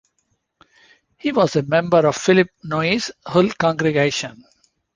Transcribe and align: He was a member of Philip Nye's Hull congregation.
He 1.17 1.31
was 1.31 1.55
a 1.55 1.61
member 1.61 2.07
of 2.07 2.15
Philip 2.15 2.49
Nye's 2.63 3.11
Hull 3.23 3.49
congregation. 3.51 4.43